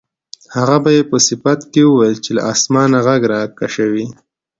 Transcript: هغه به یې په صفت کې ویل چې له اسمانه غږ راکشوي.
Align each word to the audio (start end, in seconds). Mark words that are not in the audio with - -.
هغه 0.55 0.77
به 0.83 0.89
یې 0.95 1.03
په 1.11 1.17
صفت 1.27 1.59
کې 1.71 1.81
ویل 1.85 2.15
چې 2.25 2.31
له 2.37 2.41
اسمانه 2.53 2.97
غږ 3.05 3.21
راکشوي. 3.33 4.05